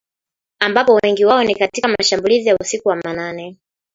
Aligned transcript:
ambapo 0.59 0.93
wengi 1.03 1.25
wao 1.25 1.43
ni 1.43 1.55
katika 1.55 1.87
mashambulizi 1.87 2.49
ya 2.49 2.55
usiku 2.57 2.87
wa 2.89 2.95
manane 2.95 3.57